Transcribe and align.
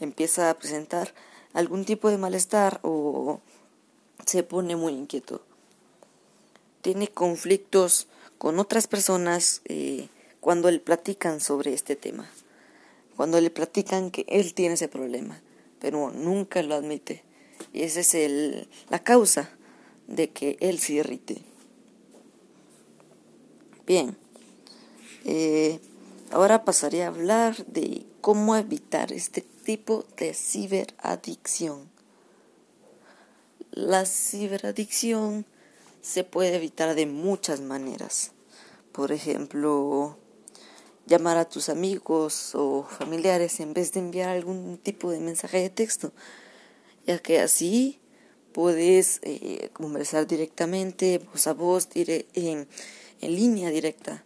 empieza 0.00 0.50
a 0.50 0.54
presentar 0.54 1.14
algún 1.52 1.84
tipo 1.84 2.10
de 2.10 2.18
malestar 2.18 2.80
o 2.82 3.40
se 4.26 4.42
pone 4.42 4.76
muy 4.76 4.92
inquieto. 4.92 5.42
Tiene 6.82 7.08
conflictos 7.08 8.08
con 8.38 8.58
otras 8.58 8.86
personas 8.86 9.62
eh, 9.64 10.08
cuando 10.40 10.70
le 10.70 10.80
platican 10.80 11.40
sobre 11.40 11.72
este 11.72 11.96
tema, 11.96 12.30
cuando 13.16 13.40
le 13.40 13.50
platican 13.50 14.10
que 14.10 14.26
él 14.28 14.52
tiene 14.52 14.74
ese 14.74 14.88
problema, 14.88 15.40
pero 15.78 16.10
nunca 16.10 16.62
lo 16.62 16.74
admite. 16.74 17.22
Y 17.72 17.82
esa 17.82 18.00
es 18.00 18.14
el, 18.14 18.68
la 18.90 19.02
causa 19.02 19.50
de 20.06 20.30
que 20.30 20.58
él 20.60 20.78
se 20.78 20.94
irrite. 20.94 21.42
Bien, 23.86 24.16
eh, 25.24 25.80
ahora 26.34 26.64
pasaré 26.64 27.04
a 27.04 27.08
hablar 27.08 27.64
de 27.66 28.04
cómo 28.20 28.56
evitar 28.56 29.12
este 29.12 29.40
tipo 29.40 30.04
de 30.16 30.34
ciberadicción. 30.34 31.88
La 33.70 34.04
ciberadicción 34.04 35.46
se 36.02 36.24
puede 36.24 36.56
evitar 36.56 36.96
de 36.96 37.06
muchas 37.06 37.60
maneras. 37.60 38.32
Por 38.90 39.12
ejemplo, 39.12 40.18
llamar 41.06 41.36
a 41.36 41.48
tus 41.48 41.68
amigos 41.68 42.56
o 42.56 42.82
familiares 42.82 43.60
en 43.60 43.72
vez 43.72 43.92
de 43.92 44.00
enviar 44.00 44.30
algún 44.30 44.76
tipo 44.78 45.12
de 45.12 45.20
mensaje 45.20 45.58
de 45.58 45.70
texto, 45.70 46.12
ya 47.06 47.20
que 47.20 47.38
así 47.38 48.00
puedes 48.52 49.20
eh, 49.22 49.70
conversar 49.72 50.26
directamente, 50.26 51.18
voz 51.18 51.46
a 51.46 51.52
voz, 51.52 51.88
en, 51.94 52.66
en 53.20 53.34
línea 53.36 53.70
directa, 53.70 54.24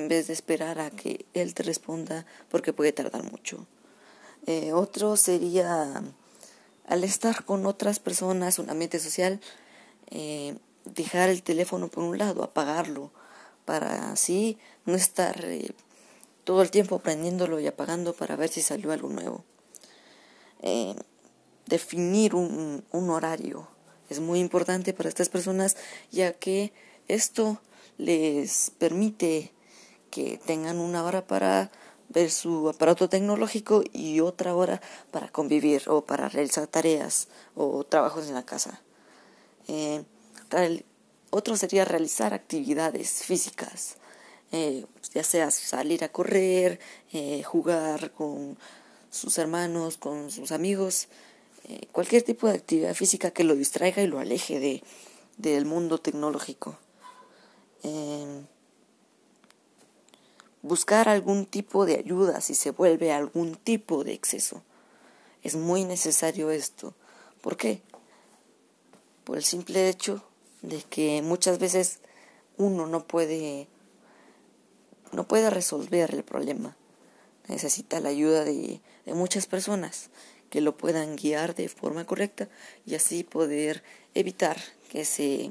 en 0.00 0.08
vez 0.08 0.26
de 0.26 0.32
esperar 0.32 0.80
a 0.80 0.90
que 0.90 1.26
él 1.34 1.54
te 1.54 1.62
responda 1.62 2.26
porque 2.48 2.72
puede 2.72 2.92
tardar 2.92 3.22
mucho. 3.30 3.66
Eh, 4.46 4.72
otro 4.72 5.16
sería, 5.16 6.02
al 6.86 7.04
estar 7.04 7.44
con 7.44 7.66
otras 7.66 8.00
personas, 8.00 8.58
un 8.58 8.70
ambiente 8.70 8.98
social, 8.98 9.40
eh, 10.10 10.56
dejar 10.84 11.28
el 11.28 11.42
teléfono 11.42 11.88
por 11.88 12.04
un 12.04 12.18
lado, 12.18 12.42
apagarlo, 12.42 13.10
para 13.64 14.12
así 14.12 14.58
no 14.86 14.94
estar 14.94 15.44
todo 16.44 16.62
el 16.62 16.70
tiempo 16.70 16.98
prendiéndolo 16.98 17.60
y 17.60 17.66
apagando 17.66 18.14
para 18.14 18.36
ver 18.36 18.48
si 18.48 18.62
salió 18.62 18.92
algo 18.92 19.08
nuevo. 19.10 19.44
Eh, 20.62 20.94
definir 21.66 22.34
un, 22.34 22.84
un 22.90 23.10
horario 23.10 23.68
es 24.08 24.18
muy 24.18 24.40
importante 24.40 24.92
para 24.92 25.08
estas 25.08 25.28
personas 25.28 25.76
ya 26.10 26.32
que 26.32 26.72
esto 27.06 27.60
les 27.96 28.72
permite 28.78 29.52
que 30.10 30.38
tengan 30.44 30.78
una 30.78 31.04
hora 31.04 31.26
para 31.26 31.70
ver 32.08 32.30
su 32.30 32.68
aparato 32.68 33.08
tecnológico 33.08 33.82
y 33.92 34.20
otra 34.20 34.54
hora 34.54 34.80
para 35.10 35.28
convivir 35.28 35.88
o 35.88 36.02
para 36.02 36.28
realizar 36.28 36.66
tareas 36.66 37.28
o 37.54 37.84
trabajos 37.84 38.28
en 38.28 38.34
la 38.34 38.44
casa. 38.44 38.80
Eh, 39.68 40.02
otro 41.30 41.56
sería 41.56 41.84
realizar 41.84 42.34
actividades 42.34 43.22
físicas 43.22 43.96
eh, 44.52 44.84
ya 45.14 45.22
sea 45.22 45.50
salir 45.50 46.02
a 46.02 46.08
correr, 46.08 46.80
eh, 47.12 47.42
jugar 47.44 48.10
con 48.12 48.58
sus 49.10 49.38
hermanos, 49.38 49.96
con 49.96 50.30
sus 50.30 50.50
amigos, 50.50 51.06
eh, 51.68 51.86
cualquier 51.92 52.22
tipo 52.22 52.48
de 52.48 52.54
actividad 52.54 52.94
física 52.94 53.30
que 53.30 53.44
lo 53.44 53.54
distraiga 53.54 54.02
y 54.02 54.08
lo 54.08 54.18
aleje 54.18 54.58
de, 54.58 54.82
del 55.36 55.66
mundo 55.66 55.98
tecnológico. 55.98 56.76
Buscar 60.70 61.08
algún 61.08 61.46
tipo 61.46 61.84
de 61.84 61.96
ayuda 61.96 62.40
si 62.40 62.54
se 62.54 62.70
vuelve 62.70 63.10
algún 63.10 63.56
tipo 63.56 64.04
de 64.04 64.12
exceso. 64.12 64.62
Es 65.42 65.56
muy 65.56 65.82
necesario 65.82 66.52
esto. 66.52 66.94
¿Por 67.40 67.56
qué? 67.56 67.82
Por 69.24 69.36
el 69.36 69.42
simple 69.42 69.88
hecho 69.88 70.22
de 70.62 70.80
que 70.84 71.22
muchas 71.22 71.58
veces 71.58 71.98
uno 72.56 72.86
no 72.86 73.04
puede 73.04 73.66
no 75.10 75.26
puede 75.26 75.50
resolver 75.50 76.14
el 76.14 76.22
problema. 76.22 76.76
Necesita 77.48 77.98
la 77.98 78.10
ayuda 78.10 78.44
de, 78.44 78.80
muchas 79.06 79.46
personas 79.46 80.10
que 80.50 80.60
lo 80.60 80.76
puedan 80.76 81.16
guiar 81.16 81.56
de 81.56 81.68
forma 81.68 82.04
correcta 82.04 82.48
y 82.86 82.94
así 82.94 83.24
poder 83.24 83.82
evitar 84.14 84.56
que 84.88 85.04
se 85.04 85.50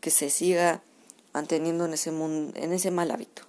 que 0.00 0.12
se 0.12 0.30
siga 0.30 0.80
manteniendo 1.32 1.86
en 1.86 1.94
ese 1.94 2.10
en 2.10 2.72
ese 2.72 2.92
mal 2.92 3.10
hábito. 3.10 3.47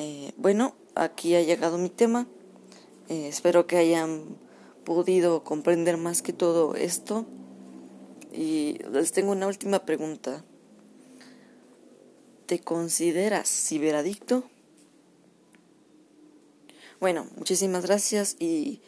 Eh, 0.00 0.30
bueno, 0.36 0.76
aquí 0.94 1.34
ha 1.34 1.42
llegado 1.42 1.76
mi 1.76 1.90
tema. 1.90 2.28
Eh, 3.08 3.26
espero 3.26 3.66
que 3.66 3.78
hayan 3.78 4.38
podido 4.84 5.42
comprender 5.42 5.96
más 5.96 6.22
que 6.22 6.32
todo 6.32 6.76
esto. 6.76 7.26
Y 8.32 8.78
les 8.92 9.10
tengo 9.10 9.32
una 9.32 9.48
última 9.48 9.84
pregunta. 9.84 10.44
¿Te 12.46 12.60
consideras 12.60 13.48
ciberadicto? 13.48 14.44
Bueno, 17.00 17.26
muchísimas 17.36 17.84
gracias 17.84 18.36
y 18.38 18.80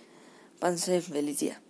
panse 0.60 1.00
feliz 1.00 1.40
día. 1.40 1.60